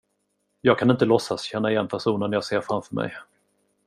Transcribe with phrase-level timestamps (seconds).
[0.61, 3.15] Jag kan inte låtsas känna igen personen jag ser framför mig.